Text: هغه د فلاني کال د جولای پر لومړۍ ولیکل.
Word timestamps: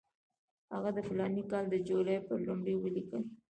هغه 0.73 0.89
د 0.97 0.99
فلاني 1.07 1.43
کال 1.51 1.65
د 1.69 1.75
جولای 1.87 2.19
پر 2.27 2.37
لومړۍ 2.47 2.75
ولیکل. 2.77 3.23